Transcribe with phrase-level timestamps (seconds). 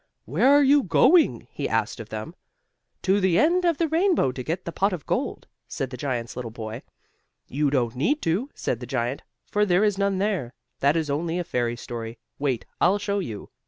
[0.25, 2.33] "Where are you going?" he asked of them.
[3.03, 6.35] "To the end of the rainbow to get the pot of gold," said the giant's
[6.35, 6.81] little boy.
[7.47, 10.53] "You don't need to," said the giant, "for there is none there.
[10.79, 12.17] That is only a fairy story.
[12.39, 13.51] Wait, I'll show you."